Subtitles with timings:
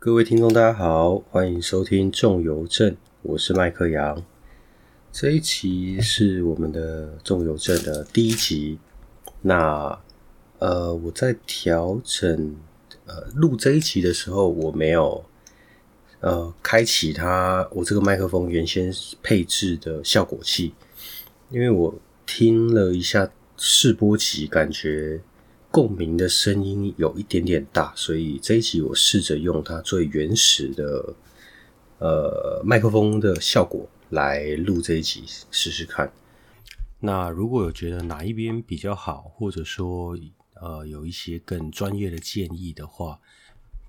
[0.00, 4.24] 各位听众，大家好，欢迎收听众游证，我是麦克杨。
[5.10, 8.78] 这一期是我们的众游证的第一集。
[9.42, 9.98] 那
[10.60, 12.56] 呃，我在调整
[13.06, 15.24] 呃录这一集的时候，我没有
[16.20, 20.74] 呃开启它我这个麦克风原先配置的效果器，
[21.50, 21.92] 因为我
[22.24, 25.20] 听了一下试播集，感觉。
[25.70, 31.14] 共鸣的声音有一点点大，所以这一集我试着用它最原始的
[31.98, 36.12] 呃麦克风的效果来录这一集试试看。
[37.00, 40.18] 那如果有觉得哪一边比较好，或者说
[40.60, 43.20] 呃有一些更专业的建议的话，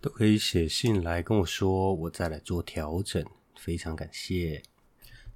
[0.02, 3.25] 都可以写信来跟我说，我再来做调整。
[3.58, 4.61] 非常感谢。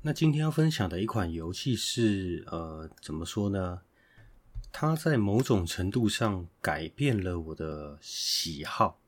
[0.02, 3.82] 那今天要分享的一款游戏是呃怎么说呢？
[4.76, 9.00] 它在某种程度上改变了我的喜好，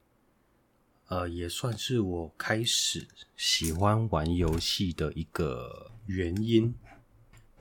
[1.07, 6.75] 呃，也算是我开始喜欢玩游戏的一个原因。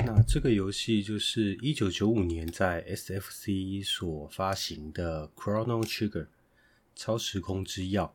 [0.00, 6.24] 那这个游戏就是一九九五年在 SFC 所发行的《Chrono Trigger》
[6.94, 8.10] 超时空之钥。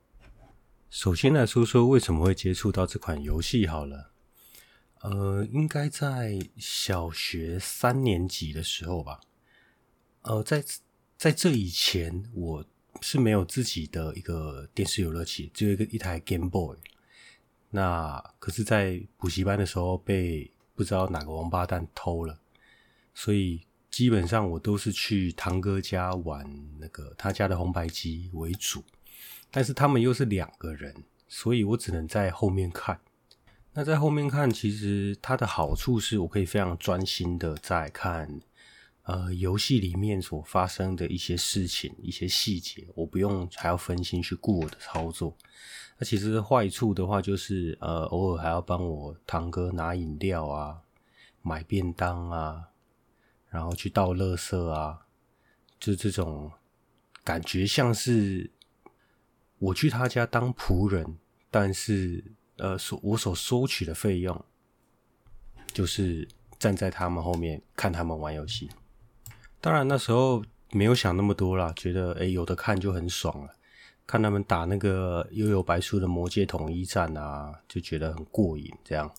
[0.92, 4.12] 首先来说说为什么会接触到这款游戏好了，
[5.02, 9.22] 呃，应该在小学三年级的时候吧。
[10.22, 10.64] 呃，在
[11.18, 12.66] 在这以前，我
[13.02, 16.78] 是没有自己的一个电视游乐器，只有一个一台 Game Boy。
[17.70, 22.40] 那可是，在补习班的时候被不知道哪个王八蛋偷了，
[23.14, 26.46] 所以基本上我都是去堂哥家玩
[26.80, 28.84] 那个他家的红白机为主。
[29.52, 33.00] 但是他们又是两个人，所以我只能在后面看。
[33.74, 38.42] 那在后面看，其实它的好处是我可以非常专心的在看。
[39.10, 45.36] 呃，游戏里面所发生的一些事情、一些细节，我不用还要分心去顾我的操作。
[45.98, 50.82] 那其实坏处的话，就是呃，偶尔还要帮我堂哥拿饮料啊、
[51.42, 52.70] 买便当啊，
[53.50, 55.08] 然后去倒垃圾啊，
[55.80, 56.52] 就这种
[57.24, 58.52] 感觉像是
[59.58, 61.18] 我去他家当仆人，
[61.50, 62.24] 但是
[62.58, 64.46] 呃，所我所收取的费用
[65.74, 66.28] 就是
[66.60, 68.70] 站在他们后面看他们玩游戏。
[69.62, 73.56] 当然那时候没有想那么多啦，觉得诶有的看就很爽了，
[74.08, 78.72] 看他们打那个幽游白书的魔界统一战啊，就觉得很过瘾。
[78.84, 79.14] 这样，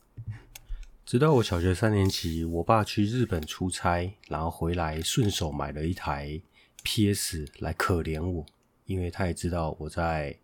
[1.05, 6.41] 直到我小学三年级，我爸去日本出差，然后回来顺手买了一台
[6.83, 8.47] PS 来可怜我，
[8.87, 10.39] 因为他也知道我在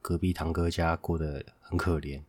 [0.00, 2.22] 隔壁堂哥家过得很可怜。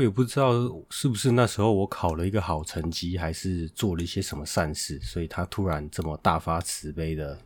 [0.00, 0.54] 我也不知道
[0.88, 7.38] 是不是那时候我考了一个好成绩，还是做了一些什么善事，所以他突然这么大发慈悲的，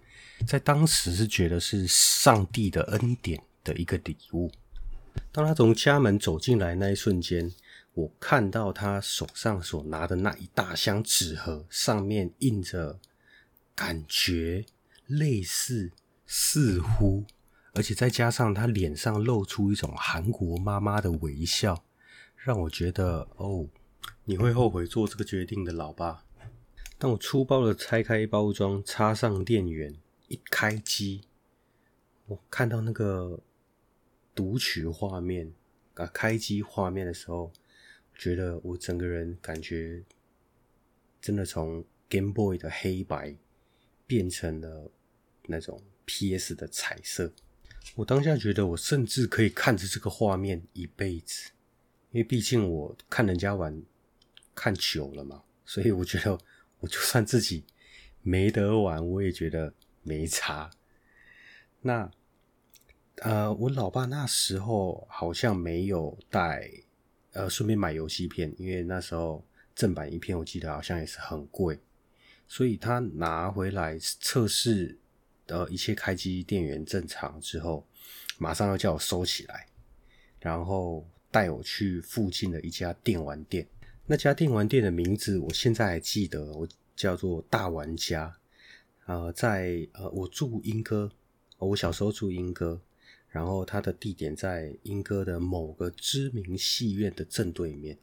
[0.46, 4.52] 在当时是觉得是上帝的恩典的一个礼物。
[5.32, 7.52] 当他从家门走进来那一瞬间，
[7.92, 13.00] 我看到他手上所拿的那一大箱纸盒，上面印着
[13.74, 14.64] 感觉
[15.08, 15.90] 类似、
[16.24, 17.24] 似乎，
[17.72, 21.82] 而且再加上他脸上露出一种韩国妈妈的微笑。
[22.44, 23.66] 让我觉得哦，
[24.26, 26.26] 你会后悔做这个决定的，老爸。
[26.98, 29.96] 当我粗暴的拆开包装，插上电源，
[30.28, 31.22] 一开机，
[32.26, 33.40] 我看到那个
[34.34, 35.54] 读取画面
[35.94, 37.50] 啊，开机画面的时候，
[38.14, 40.04] 觉得我整个人感觉
[41.22, 43.34] 真的从 Game Boy 的黑白
[44.06, 44.90] 变成了
[45.46, 47.32] 那种 PS 的彩色。
[47.94, 51.52] 我当下觉得，我甚至可以看着这个画面一辈子。
[52.14, 53.82] 因为毕竟我看人家玩
[54.54, 56.38] 看久了嘛，所以我觉得
[56.78, 57.64] 我就算自己
[58.22, 60.70] 没得玩，我也觉得没差。
[61.80, 62.08] 那
[63.16, 66.70] 呃，我老爸那时候好像没有带，
[67.32, 69.44] 呃，顺便买游戏片，因为那时候
[69.74, 71.80] 正版一片我记得好像也是很贵，
[72.46, 74.96] 所以他拿回来测试，
[75.46, 77.84] 呃，一切开机电源正常之后，
[78.38, 79.66] 马上要叫我收起来，
[80.38, 81.04] 然后。
[81.34, 83.66] 带我去附近的一家电玩店，
[84.06, 88.36] 那家电玩店的名字我现在还记得，我叫做大玩家。
[89.06, 91.10] 呃，在呃，我住莺歌，
[91.58, 92.80] 我小时候住莺歌，
[93.26, 97.98] 然后它的地点在莺歌的某个知名戏院的正对面，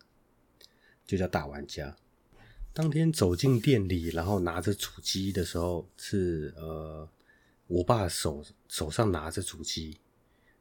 [1.06, 1.96] 就叫大玩家。
[2.74, 7.08] 当天走进店里，然后拿着主机的时候，是呃，
[7.68, 9.98] 我爸手手上拿着主机。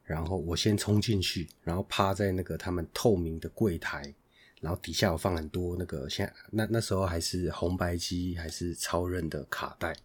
[0.03, 4.13] 然后我先冲进去，然后趴在那个他们透明的柜台，
[4.59, 9.95] 然后底下有放很多那个，现在那那时候还是红白机还是超任的卡带，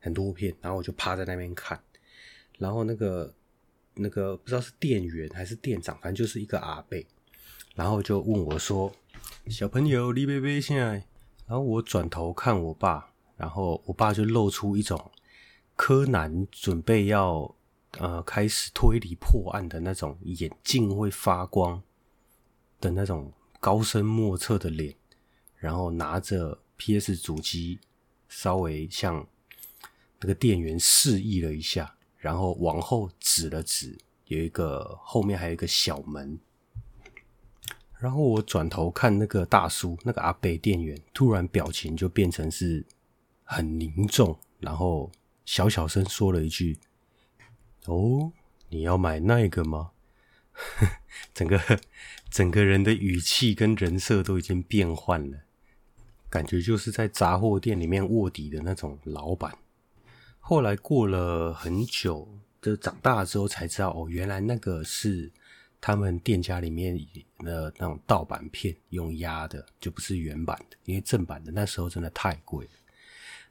[0.00, 1.78] 很多片，然后我就趴在那边看，
[2.58, 3.34] 然后那个
[3.94, 6.98] 那个不知道是店员还是店长，反正就是一个阿伯，
[7.74, 8.90] 然后就问我说
[9.48, 11.04] ：“小朋友，李贝贝现在？”
[11.46, 15.10] 然后我转头看我爸，然后我爸就露出一种
[15.76, 17.54] 柯南准备要
[17.98, 21.82] 呃开始推理破案的那种眼镜会发光
[22.80, 24.94] 的那种高深莫测的脸，
[25.56, 27.78] 然后拿着 PS 主机，
[28.28, 29.26] 稍微向
[30.20, 31.94] 那个店员示意了一下。
[32.16, 33.98] 然后往后指了指，
[34.28, 36.38] 有一个后面还有一个小门。
[37.98, 42.82] 然后我转头看那个大叔，那个阿北店员，突然表情就变成是
[43.42, 45.12] 很凝重，然后
[45.44, 46.78] 小小声说了一句
[47.86, 48.32] ：“哦，
[48.68, 49.90] 你要买那个吗？”
[51.34, 51.60] 整个
[52.30, 55.38] 整个人的语气跟人设都已经变换了，
[56.30, 59.56] 感觉就是在杂货店里面卧底的那种老板。
[60.38, 62.28] 后来过了很久，
[62.62, 65.32] 就长大之后才知道，哦，原来那个是
[65.80, 66.96] 他们店家里面
[67.38, 70.76] 的那种盗版片，用压的，就不是原版的。
[70.84, 72.70] 因为正版的那时候真的太贵了，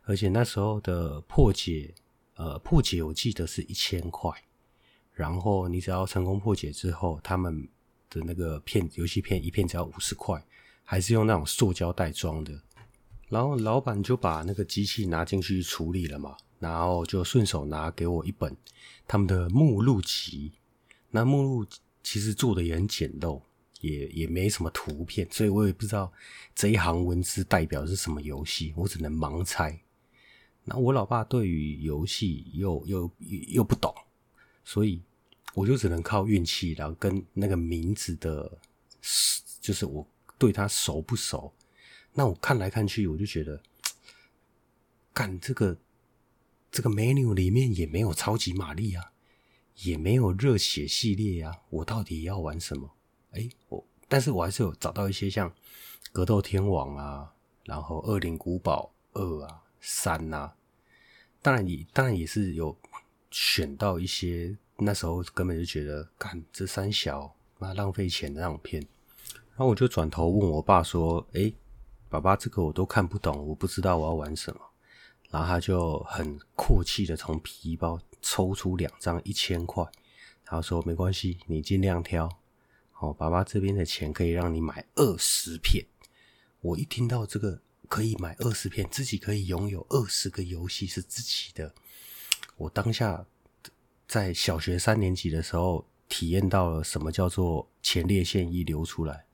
[0.03, 1.93] 而且那时候的破解，
[2.35, 4.31] 呃，破解我记得是一千块，
[5.13, 7.67] 然后你只要成功破解之后，他们
[8.09, 10.43] 的那个片游戏片一片只要五十块，
[10.83, 12.59] 还是用那种塑胶袋装的。
[13.29, 16.35] 然后老板就把那个机器拿进去处理了嘛。
[16.59, 18.55] 然后就顺手拿给我一本
[19.05, 20.53] 他们的目录集，
[21.11, 21.65] 那目录
[22.01, 23.41] 其实做的也很简陋，
[23.81, 26.09] 也也没什么图片，所以我也不知道
[26.55, 29.77] 这一行文字代表是什么游戏，我只能盲猜。
[30.63, 33.93] 那我老爸对于游戏又又又不懂，
[34.63, 35.01] 所以
[35.53, 38.59] 我就只能靠运气，然后跟那个名字的，
[39.59, 40.07] 就是我
[40.37, 41.53] 对他熟不熟。
[42.13, 43.61] 那我看来看去，我就觉得，
[45.13, 45.77] 干这个。
[46.75, 49.11] 这个 menu 里面也没有超级玛丽啊，
[49.83, 52.89] 也没有热血系列啊，我到底要玩什么？
[53.29, 55.53] 哎，我但是我还是有找到一些像
[56.11, 57.31] 格斗天王啊，
[57.65, 60.55] 然后恶灵古堡二啊、三啊，
[61.41, 62.75] 当然也当然也是有
[63.29, 68.81] 选到一些那时候根本就觉得干这三小那浪费钱的那种片，
[69.49, 71.51] 然后我就转头问我爸说：“哎，
[72.07, 74.61] 爸爸，这个我都看不懂，我不知道我要玩什么。”
[75.29, 79.83] 然后他就很阔气的从皮包抽出两张一千块，
[80.45, 82.29] 他说：“没关系，你尽量挑。
[82.99, 85.85] 哦，爸爸这边的钱可以让你买二十片。”
[86.61, 91.73] 我一听到这个可以买二十片，自己可以拥有二十个游戏是自己的，
[92.57, 93.25] 我当下
[94.07, 99.25] 在小学三年级的时候体验到了什么叫做前列腺液流出来。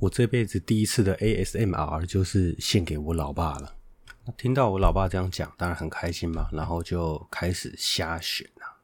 [0.00, 3.76] 我这辈子第一次的 ASMR 就是献给我老爸了。
[4.36, 8.78] 听到我老爸这样讲，当然很开心嘛，然后就开始瞎选啊，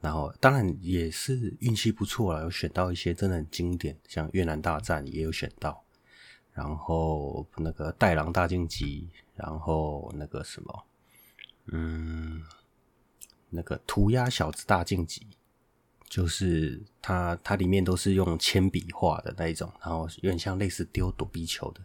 [0.00, 5.84] 然后当然也是运气不错啦，有选到一些真的很经典，像越南大战也有选到，
[6.56, 10.84] 然后那个带狼大晋级，然后那个什么，
[11.66, 12.42] 嗯，
[13.50, 15.26] 那个涂鸦小子大晋级，
[16.08, 21.80] 就是它它里面都是用铅笔画的那一种，然后有点像类似丢躲避球的。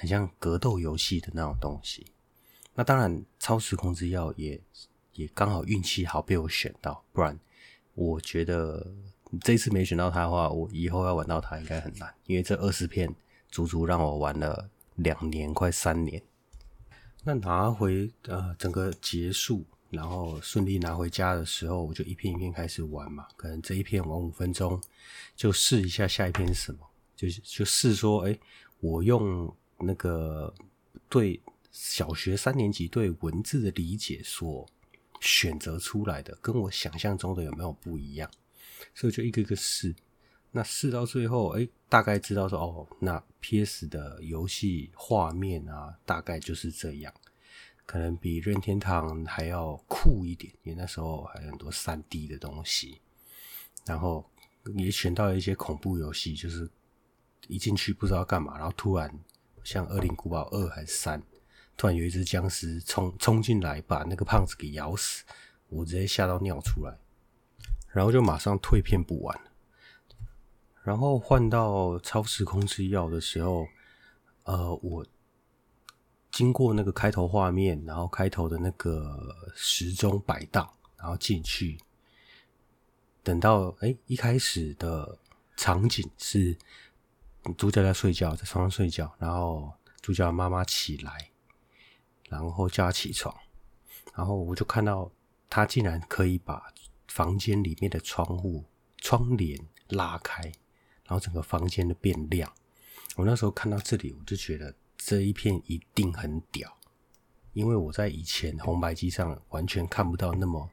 [0.00, 2.06] 很像格斗游戏的那种东西，
[2.74, 4.60] 那当然超时空之钥也
[5.14, 7.36] 也刚好运气好被我选到，不然
[7.94, 8.94] 我觉得
[9.40, 13.12] 这次没选到它的话，我以后要玩到它应该很难，因为这二十片
[13.50, 16.22] 足足让我玩了两年快三年。
[17.24, 24.80] 那拿回呃整个结束，然后顺利拿回家的时候，我就一片一片开始玩嘛，可能这一片玩五分钟，
[25.36, 26.80] 就试一下下一片是什么，
[27.16, 28.38] 就就试说，哎，
[28.80, 29.54] 我用。
[29.80, 30.52] 那个
[31.08, 31.40] 对
[31.70, 34.66] 小学三年级对文字的理解所
[35.20, 38.28] 选择出来的，跟我想象中的有没有不一样？
[38.92, 39.94] 所以就一个个试，
[40.50, 47.12] 那试到最后，哎，大概知道说，哦，那 PS 的游戏画面啊，大概就是这样，
[47.86, 53.00] 可能比任天堂还要酷一点，因为那时候还有很多三 D 的东西，
[53.86, 54.28] 然后
[54.76, 56.68] 也选到了一些恐怖游戏，就是
[57.46, 59.12] 一进去不知道干嘛，然后突然。
[59.64, 61.22] 像《恶灵古堡二》还是三，
[61.76, 65.22] 突然有一只僵尸冲冲进来，把那个胖子给咬死，
[65.68, 66.96] 我直接吓到尿出来，
[67.92, 69.38] 然后就马上退片不玩。
[70.88, 73.66] 然后换到超时空之钥的时候，
[74.44, 75.04] 呃，我
[76.30, 80.66] 经过那个开头画面，然后开头的那个时钟摆荡，
[80.96, 81.78] 然后进去，
[83.22, 85.18] 等到哎一开始的
[85.58, 86.56] 场景是。
[87.56, 91.30] 主角在睡觉，在床上睡觉，然后主角妈妈起来，
[92.28, 93.34] 然后叫他起床，
[94.14, 95.10] 然后我就看到
[95.48, 96.70] 他竟然可以把
[97.06, 98.64] 房间里面的窗户
[98.98, 100.52] 窗帘拉开，
[101.08, 102.52] 然后整个房间都变亮。
[103.16, 106.78] 我那时候看到这里，我就觉得这一片一定很屌，
[107.52, 110.70] 因为我在以前红白机上完全看不到那么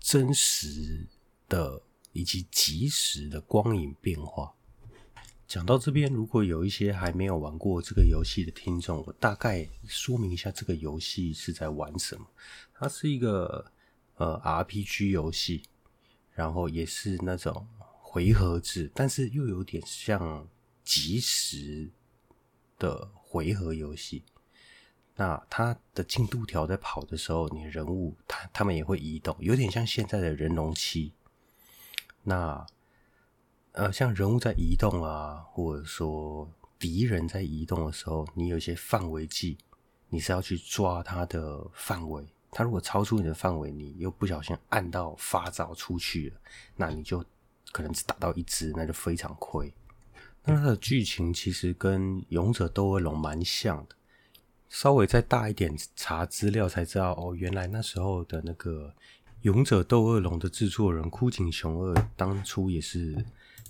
[0.00, 1.06] 真实
[1.48, 4.54] 的以及及时的光影变化。
[5.46, 12.26] 讲到这边，如果有一些还没有玩过这个游戏的听众，我大概说明一下这个游戏是在玩什么。
[12.74, 13.72] 它是一个
[14.16, 15.62] 呃 RPG 游戏，
[16.32, 17.66] 然后也是那种
[18.18, 20.44] 回合制，但是又有点像
[20.82, 21.88] 即时
[22.76, 24.24] 的回合游戏。
[25.14, 31.12] 那它的进度条在跑的时候，你人物他他们也会移动，有点像现在的人龙七。
[32.24, 32.66] 那
[33.70, 39.56] 呃，像人物在移动啊，或者说敌人在移动的时候，你有一些范围技，
[40.08, 42.26] 你是要去抓它的范围。
[42.50, 46.40] 它如果超出你的范围，你又不小心按到发招出去了，
[46.74, 47.24] 那你就
[47.72, 49.72] 可能只打到一只，那就非常亏。
[50.44, 53.94] 那它的剧情其实跟《勇者斗恶龙》蛮像的，
[54.68, 58.88] 稍微再大一点查资料才知道，哦，原来那时候的那个
[59.42, 63.24] 《勇者斗恶龙》的制作人枯井雄二当初也是。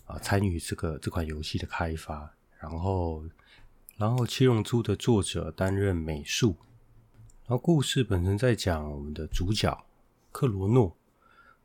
[0.09, 3.23] 啊，参与这个这款游戏的开发，然后，
[3.99, 6.57] 然后《七龙珠》的作者担任美术，
[7.47, 9.85] 然后故事本身在讲我们的主角
[10.33, 10.97] 克罗诺，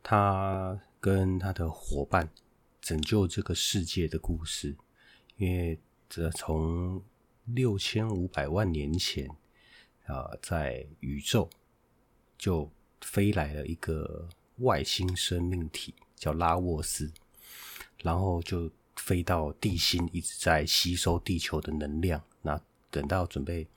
[0.03, 2.29] 他跟他的伙伴
[2.79, 4.73] 拯救这个世界的故事。
[5.35, 7.03] 因为这从
[7.43, 9.27] 六千五百万年前
[10.05, 11.49] 啊，在宇宙
[12.37, 14.29] 就飞来了一个
[14.59, 17.11] 外星生命体，叫拉沃斯。
[18.01, 22.23] 然后就飞到地心，一直在吸收地球的能量。
[22.41, 22.57] 那
[22.89, 23.67] 等到准备，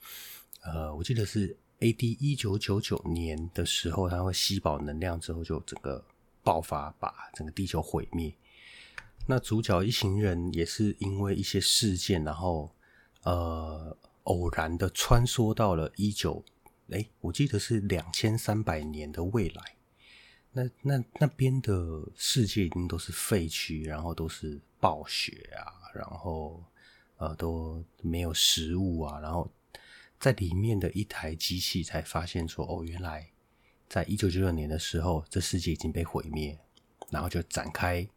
[0.61, 6.05] 呃，我记得是 AD 一九九九年的时候，它会吸饱能量之后，就整个
[6.47, 8.33] 爆发，把整个地球毁灭。
[9.27, 12.71] 那主角一行人也是因为一些事件，然后
[13.23, 16.41] 呃偶然的穿梭到了一九，
[16.89, 19.75] 哎，我记得是两千三百年的未来。
[20.53, 26.63] 那那那边的世界已经都是废墟，然后都是暴雪啊，然后
[27.17, 29.51] 呃都没有食物啊，然后
[30.17, 33.29] 在里面的一台机器才发现说，哦，原来
[33.89, 36.57] 在一九九九年的时候，这世界已经被毁灭，
[37.09, 38.07] 然后就展开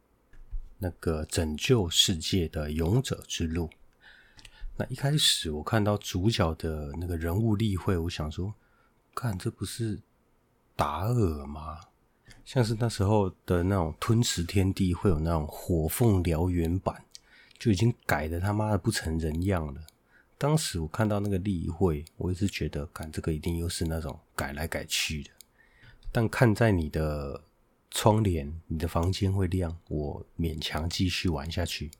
[0.77, 3.69] 那个拯救世界的勇者之路。
[4.77, 8.53] 那一开始我看到主角的那个人物立绘，我想说，
[9.13, 9.99] 看这不是
[10.75, 11.79] 达尔吗？
[12.43, 17.05] 像是那时候的那种吞食天地会有那种火凤燎原版，
[17.59, 19.81] 就已经改的他妈的不成人样了。
[20.37, 25.29] 当时我看到那个例会，我一直觉得，看这个一定又是那种改来改去的。
[26.11, 27.43] 但看在你的
[27.89, 31.91] 窗帘、你的房间会亮，我勉强继续玩下去。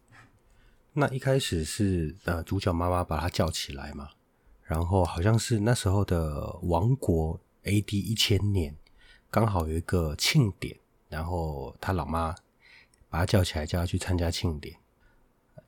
[0.93, 4.09] 那一开始是呃主角妈妈把他叫起来嘛，
[4.63, 8.75] 然后好像是那时候的王国 AD 一千年。
[9.29, 10.77] 刚好有一个庆典，
[11.07, 12.35] 然后他老妈
[13.09, 14.75] 把他叫起来，叫他去参加庆典。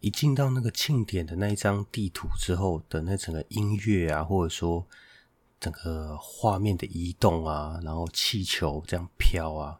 [0.01, 4.85] 一进到那个庆典的那一张地图之后的那整个音乐啊，或者说
[5.63, 9.79] 整个画面的移动啊，然后气球这样飘啊，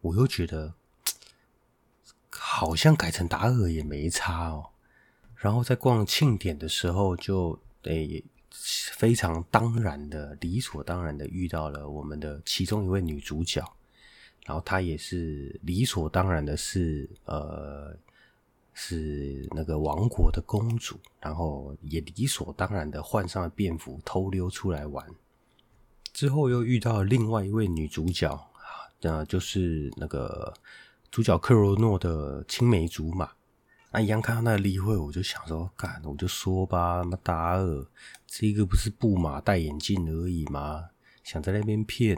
[0.00, 0.72] 我又觉得
[2.30, 4.70] 好像改成达尔也没差哦。
[5.34, 8.24] 然后在逛庆典的时候就，就诶。
[8.92, 13.60] 非常当然的，理所当然的遇到了我们的其中一位女主角，
[14.46, 17.94] 然后她也是理所当然的是，呃，
[18.72, 25.04] 是那个王国的公主，然后也理所当然的换上了便服，偷溜出来玩。
[26.14, 28.48] 之后又遇到另外一位女主角，
[29.00, 30.54] 呃，就是那个
[31.10, 33.32] 主角克罗诺的青梅竹马。
[33.90, 37.86] 那一样看到那例会，我就想说，干，我就说吧，那达尔
[38.28, 40.90] 这个不是布玛戴眼镜而已吗？
[41.24, 42.16] 想在那边骗。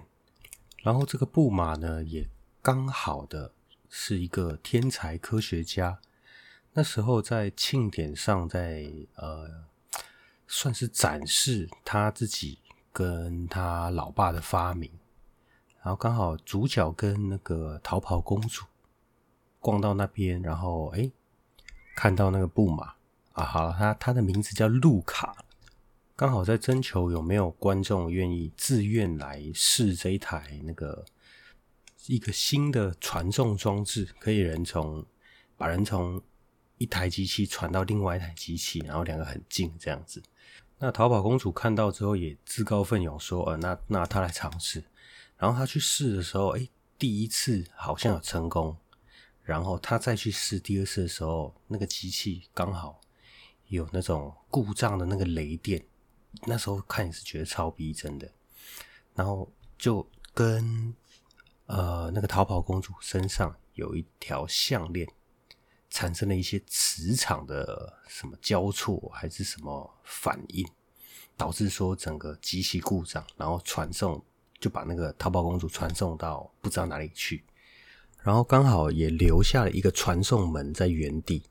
[0.83, 2.29] 然后这个布玛呢，也
[2.61, 3.53] 刚好的
[3.89, 5.99] 是一个天才科学家。
[6.75, 9.65] 那时候在庆典上，在呃，
[10.47, 12.59] 算是展示他自己
[12.97, 14.91] 跟他老爸的发明。
[15.83, 18.65] 然后刚好主角跟那个逃跑公主
[19.61, 21.01] 逛到那边，然后哎。
[21.01, 21.13] 诶
[21.99, 22.93] 看到那个布马
[23.33, 25.35] 啊，好了，他他的名字叫路卡，
[26.15, 31.07] 刚好在征求有没有观众愿意自愿来试这一台那个
[32.05, 35.07] 一个新的传送装置，可以人从
[35.57, 36.21] 把人从
[36.77, 40.23] 一台机器传到另外一台机器，然后两个很近这样子。
[40.79, 44.85] 那逃跑公主看到之后也自告奋勇说：“呃，那那她来尝试。”
[45.39, 46.69] 然后她去试的时候，哎，
[46.99, 48.77] 第一次好像有成功，
[49.43, 53.01] 然后她再去试第二次的时候，那个机器刚好
[53.69, 55.83] 有那种故障的那个雷电，
[56.45, 58.31] 那时候看也是觉得超逼真的，
[59.15, 60.95] 然后就跟
[61.65, 65.09] 呃那个逃跑公主身上有一条项链。
[65.89, 70.67] 产生了一些磁场的什么交错还是什么反应，
[71.37, 74.23] 导致说整个机器故障，然后传送
[74.59, 77.45] 就把那个淘宝公主传送到不知道哪里去，
[78.23, 81.45] 然后刚好也留下了一个传送门在原地，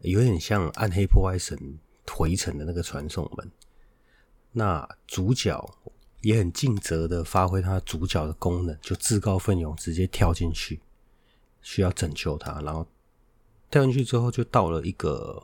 [0.00, 3.50] 有点像暗黑破坏神回城的那个传送门。
[4.52, 5.78] 那主角
[6.22, 10.80] 也很尽责的发挥他主角的功能，就自告奋勇直接跳进去，
[11.62, 12.86] 需要拯救他，然后。
[13.70, 15.42] 跳进去之后，就到了一个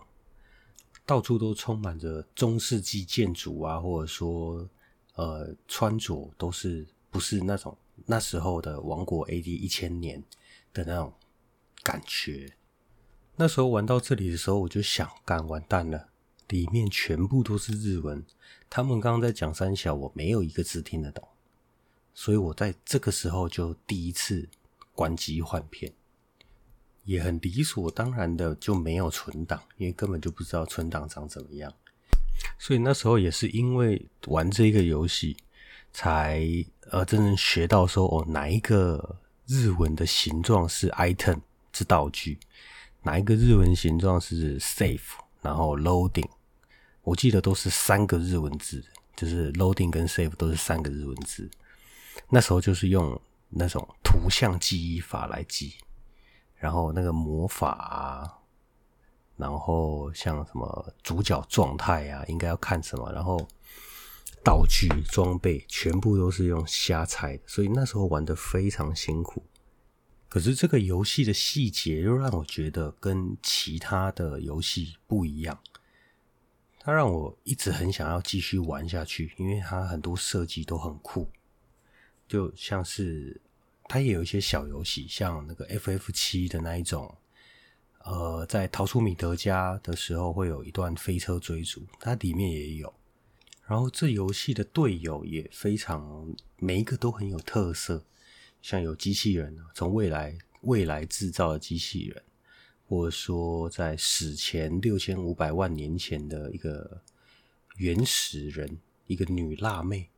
[1.04, 4.68] 到处都充满着中世纪建筑啊，或者说
[5.14, 7.76] 呃穿着都是不是那种
[8.06, 10.22] 那时候的王国 AD 一千年
[10.72, 11.12] 的那种
[11.82, 12.54] 感觉。
[13.36, 16.08] 那时候玩到这里的时候，我就想，干完蛋了，
[16.48, 18.24] 里面全部都是日文，
[18.70, 21.26] 他们刚刚在讲三小，我没有一个字听得懂，
[22.14, 24.48] 所以我在这个时候就第一次
[24.94, 25.92] 关机换片。
[27.04, 31.72] 也很理所当然的就没有存档，因为根本就不知道存档长怎么样。
[32.58, 35.36] 所以那时候也是因为玩这个游戏，
[35.92, 36.44] 才
[36.90, 39.16] 呃真正学到说哦，哪一个
[39.46, 41.40] 日文的形状是 item
[41.72, 42.38] 是道具，
[43.02, 45.00] 哪一个日文形状是 save，
[45.40, 46.28] 然后 loading，
[47.02, 48.84] 我记得都是三个日文字，
[49.16, 51.50] 就是 loading 跟 save 都是三个日文字。
[52.28, 55.74] 那时候就是用那种图像记忆法来记。
[56.62, 58.38] 然后那个魔法啊，
[59.36, 63.36] 然后像什么主角状态啊，应该要看什么，然后
[64.44, 69.42] 道具装备全部都是用瞎猜的，所以那时候玩的非常辛苦。
[70.28, 75.58] 可是这个游戏的细节又让我觉得跟其他的游戏不一样，
[76.78, 81.28] 它让我一直很想要继续玩下去，因为它很多设计都很酷，
[82.28, 83.41] 就像是。
[83.92, 87.14] 它也有一些小游戏，像那个 FF 七的那一种，
[88.04, 92.90] 呃，在逃出米德加的时候会有一段飞车追逐，它里面也有。
[93.66, 98.02] 然后这游戏的队友也非常，每一个都很有特色，
[98.62, 102.22] 像有机器人，从未来未来制造的机器人，
[102.88, 107.02] 或者说在史前六千五百万年前的一个
[107.76, 110.08] 原始人，一个女辣妹。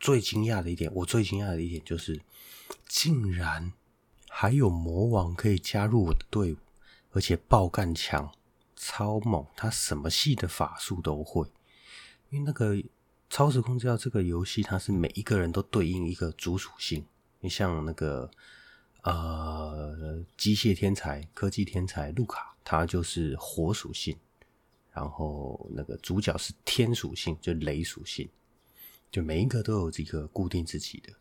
[0.00, 2.20] 最惊讶的一点，我最惊讶的一点就是。
[2.86, 3.72] 竟然
[4.28, 6.56] 还有魔王可以加入我的队伍，
[7.12, 8.30] 而且爆干强，
[8.76, 9.46] 超猛！
[9.56, 11.46] 他什么系的法术都会。
[12.30, 12.76] 因为那个
[13.30, 17.04] 超时空之钥这个游戏，它是每一个人都对应一个主属性。
[17.40, 18.30] 你像那个
[19.02, 24.14] 呃机械天才、科技天才路卡，他就是火属性；
[24.92, 28.28] 然后那个主角是天属性，就雷属性。
[29.10, 31.12] 就每一个都有这个固定自己的。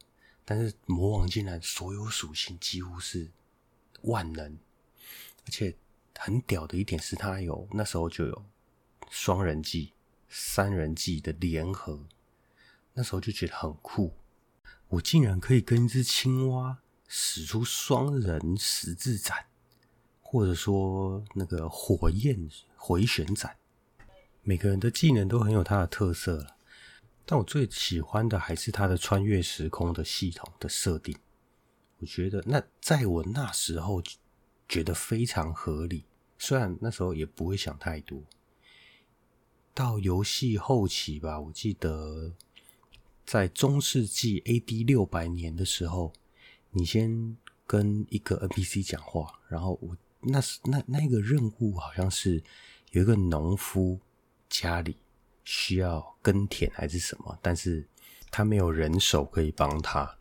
[0.43, 3.29] 但是魔王竟然所有属性几乎是
[4.03, 4.57] 万能，
[5.45, 5.75] 而且
[6.17, 8.45] 很屌的一点是，他有那时候就有
[9.09, 9.93] 双人技、
[10.29, 12.05] 三人技的联合，
[12.93, 14.13] 那时候就觉得很酷。
[14.87, 19.47] 我竟然可以跟一只青蛙使出双人十字斩，
[20.21, 23.57] 或者说那个火焰回旋斩，
[24.43, 26.56] 每个人的技能都很有它的特色了。
[27.29, 31.13] 但我最喜欢的还是它的穿越时空的系统的设定，
[31.97, 34.01] 我觉得那在我那时候
[34.69, 36.05] 觉得非常合理，
[36.39, 38.23] 虽然那时候也不会想太多。
[39.73, 42.33] 到游戏后期吧，我记得
[43.25, 46.13] 在中世纪 AD 六百年的时候，
[46.71, 47.35] 你先
[47.65, 52.41] 跟一个 NPC 讲话，然后我那是那那个任务好像是
[52.91, 53.99] 有一个农夫
[54.49, 54.95] 家里。
[55.49, 57.39] 需要耕田还是什么？
[57.41, 57.87] 但是
[58.29, 60.17] 他没有人手可以帮他。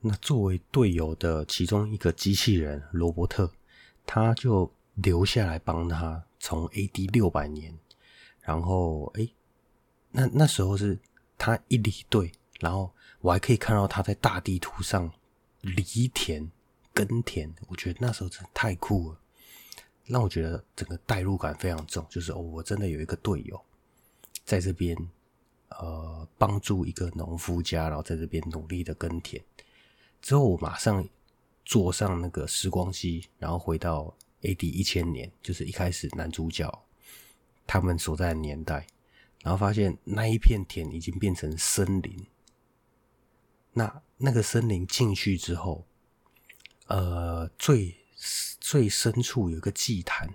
[0.00, 3.48] 那作为队友的其中一个机器人罗伯特，
[4.04, 6.24] 他就留下来帮他。
[6.38, 7.76] 从 AD 六百年，
[8.42, 9.32] 然后诶，
[10.10, 10.98] 那那时候是
[11.38, 15.10] 他一离队，然后我还可以看到他在大地图上
[15.62, 16.48] 犁田
[16.92, 17.52] 耕田。
[17.68, 19.18] 我觉得那时候真的太酷了，
[20.04, 22.06] 让我觉得整个代入感非常重。
[22.08, 23.60] 就是哦，我真的有一个队友。
[24.46, 24.96] 在这边，
[25.70, 29.42] 呃，帮助一个农夫家，然后在这边努力的耕田。
[30.22, 31.06] 之后，我马上
[31.64, 36.72] 坐上那个时光机，然后回到 AD 一千年，就是一开始男主角
[37.66, 38.86] 他们所在的年代，
[39.42, 42.26] 然后发现那一片田已经变成森林。
[43.72, 45.84] 那那个森林进去之后，
[46.86, 47.96] 呃最
[48.60, 50.32] 最深处有个祭坛，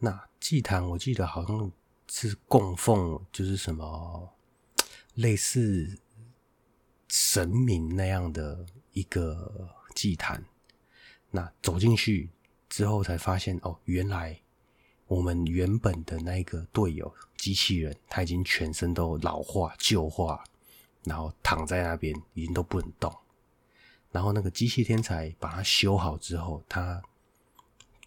[0.00, 1.70] 那祭坛我记得好像
[2.08, 4.32] 是供奉，就是什么
[5.14, 5.98] 类似
[7.08, 10.44] 神明那样的一个祭坛。
[11.30, 12.30] 那走进去
[12.68, 14.40] 之后才发现，哦，原来
[15.06, 20.44] 我们原本的那个队友机器人，他已经全身都老化旧化，
[21.02, 23.12] 然后躺在那边，已经都不能动。
[24.12, 27.02] 然后那个机器天才把它修好之后，他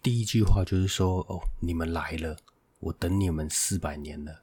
[0.02, 2.34] 第一句话就是说：“哦，你们来了，
[2.80, 4.42] 我等你们四百年了。”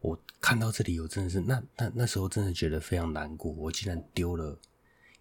[0.00, 4.58] 我看到这里，我真的是那那那时候真的觉得非常难过，我竟然丢了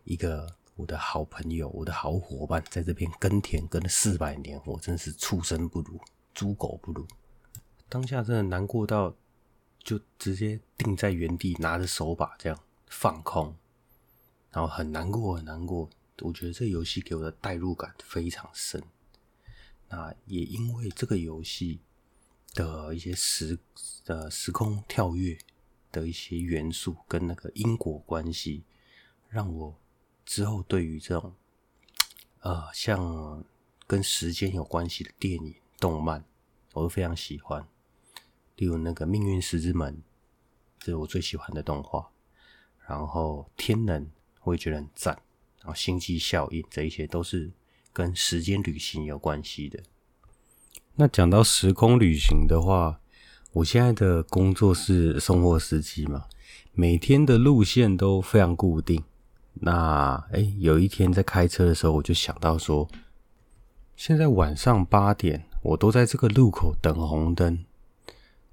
[0.03, 0.55] 一个。
[0.77, 5.97] 我的好朋友，我的好伙伴，在这边耕田耕了四百年，我真是畜生不如，
[6.33, 7.07] 猪狗不如。
[7.87, 9.15] 当下真的难过到，
[9.81, 13.55] 就直接定在原地，拿着手把这样放空，
[14.51, 15.89] 然后很难过，很难过。
[16.19, 18.83] 我觉得这游戏给我的代入感非常深。
[19.87, 21.79] 那也因为这个游戏
[22.55, 23.59] 的一些时
[24.05, 25.37] 呃时空跳跃
[25.91, 28.63] 的一些元素跟那个因果关系，
[29.29, 29.79] 让我。
[30.27, 31.35] 之后，对于这种，
[32.39, 33.45] 呃，像
[33.85, 36.25] 跟时间有关系的电影、动漫，
[36.73, 37.63] 我都非常喜欢。
[38.55, 39.93] 例如那个《命运石之门》，
[40.79, 42.09] 这是我最喜欢的动画。
[42.87, 44.03] 然后《天能》，
[44.41, 45.13] 我也觉得很赞。
[45.59, 47.51] 然后《星际效应》，这一些都是
[47.93, 49.83] 跟时间旅行有关系的。
[50.97, 53.01] 那讲到时空旅行的话，
[53.51, 56.23] 我现在的工作是送货司机嘛，
[56.71, 59.03] 每天的路线都非常固定。
[59.55, 62.87] 那哎，有一天在开车的时候，我就想到说，
[63.97, 67.65] 现在晚上八点，我都在这个路口等红灯。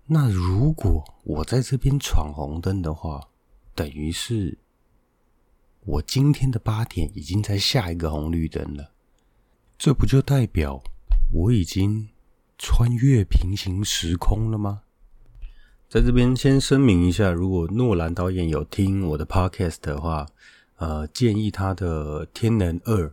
[0.07, 3.29] 那如果我在这边闯红灯的话，
[3.75, 4.59] 等于是
[5.85, 8.91] 我今天的八点已经在下一个红绿灯了。
[9.79, 10.83] 这不就代表
[11.33, 12.09] 我已经
[12.65, 14.83] 穿越平行时空了吗？
[15.89, 20.29] 在这边先声明一下，如果诺兰导演有听我的 podcast 的话。
[20.77, 23.07] 呃，建议他的《天能二》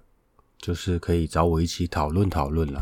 [0.57, 2.81] 就是可以找我一起讨论讨论啦。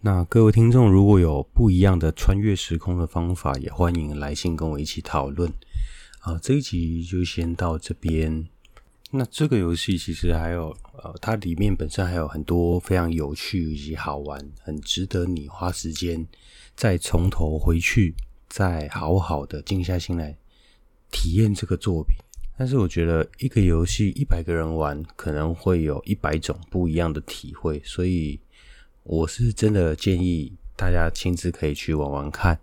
[0.00, 5.50] 那各位听众如果有不一样的穿越时空的方法，也欢迎来信跟我一起讨论。
[6.20, 8.48] 啊、呃，这一集就先到这边。
[9.12, 10.68] 那这个游戏其实还有
[11.02, 16.24] 呃，它里面本身还有很多非常有趣以及好玩，很值得你花时间
[16.76, 18.14] 再从头回去，
[18.48, 20.36] 再好好的静下心来
[21.10, 22.14] 体验这个作品。
[22.56, 28.38] 但是我觉得一个游戏一百个人玩，可能会有一百种不一样的体会，所以
[29.02, 32.56] 我是真的建议大家亲自可以去玩玩看。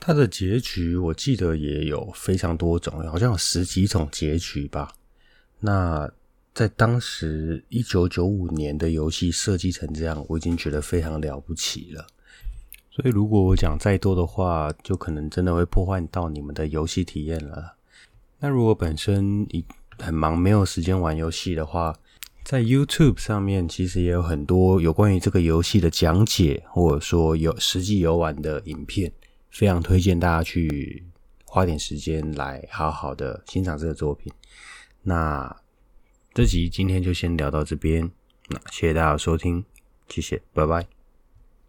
[0.00, 4.92] 它的结局我记得也有非常多种，好像有十几种结局吧。
[5.66, 6.08] 那
[6.54, 12.06] 在当时一九九五年的游戏设计成这样，我已经觉得非常了不起了。
[12.92, 17.74] 所以如果我讲再多的话，就可能真的会破坏到你们的游戏体验了。
[18.38, 19.64] 那如果本身你
[19.98, 21.92] 很忙，没有时间玩游戏的话，
[22.44, 29.12] 在 YouTube 上面其实也有很多有关于这个游戏的讲解，或者说有实际游玩的影片，
[29.50, 31.04] 非常推荐大家去
[31.44, 34.32] 花点时间来好好的欣赏这个作品。
[35.08, 35.56] 那
[36.34, 38.10] 这集今天就先聊到这边，
[38.48, 39.64] 那谢谢大家收听，
[40.08, 40.95] 谢谢，拜拜。